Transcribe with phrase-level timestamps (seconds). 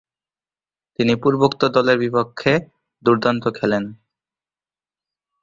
[0.99, 2.53] তিনি পূর্বোক্ত দলের বিপক্ষে
[3.03, 3.83] দূর্দান্ত খেলেন।